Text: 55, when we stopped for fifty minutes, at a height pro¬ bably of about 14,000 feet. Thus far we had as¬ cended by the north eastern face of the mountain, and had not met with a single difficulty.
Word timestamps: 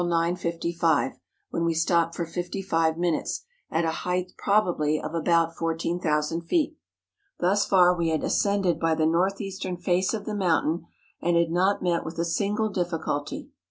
55, 0.03 1.19
when 1.51 1.63
we 1.63 1.75
stopped 1.75 2.15
for 2.15 2.25
fifty 2.25 2.65
minutes, 2.97 3.43
at 3.69 3.85
a 3.85 3.91
height 4.01 4.31
pro¬ 4.35 4.65
bably 4.75 4.99
of 4.99 5.13
about 5.13 5.55
14,000 5.55 6.41
feet. 6.41 6.75
Thus 7.39 7.67
far 7.67 7.95
we 7.95 8.09
had 8.09 8.21
as¬ 8.21 8.31
cended 8.31 8.79
by 8.79 8.95
the 8.95 9.05
north 9.05 9.39
eastern 9.39 9.77
face 9.77 10.15
of 10.15 10.25
the 10.25 10.33
mountain, 10.33 10.87
and 11.21 11.37
had 11.37 11.51
not 11.51 11.83
met 11.83 12.03
with 12.03 12.17
a 12.17 12.25
single 12.25 12.69
difficulty. 12.69 13.49